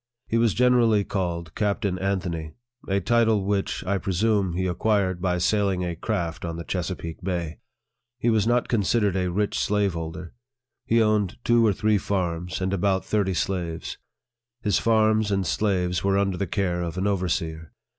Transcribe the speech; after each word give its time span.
He 0.25 0.39
was 0.39 0.55
generally 0.55 1.03
called 1.03 1.53
Captain 1.53 1.99
Anthony 1.99 2.55
a 2.87 2.99
title 2.99 3.45
which, 3.45 3.83
I 3.85 3.99
presume, 3.99 4.53
he 4.53 4.65
acquired 4.65 5.21
by 5.21 5.37
sailing 5.37 5.85
a 5.85 5.95
craft 5.95 6.43
on 6.43 6.55
the 6.55 6.63
Chesapeake 6.63 7.21
Bay. 7.21 7.59
He 8.17 8.31
was 8.31 8.47
not 8.47 8.67
considered 8.67 9.15
a 9.15 9.29
rich 9.29 9.59
slave 9.59 9.93
holder. 9.93 10.33
He 10.87 11.03
owned 11.03 11.37
two 11.43 11.63
or 11.63 11.71
three 11.71 11.99
farms, 11.99 12.61
and 12.61 12.73
about 12.73 13.05
thirty 13.05 13.35
slaves. 13.35 13.99
His 14.63 14.79
farms 14.79 15.29
and 15.29 15.45
slaves 15.45 16.03
were 16.03 16.17
under 16.17 16.35
the 16.37 16.47
care 16.47 16.81
of 16.81 16.97
an 16.97 17.05
overseer. 17.05 17.71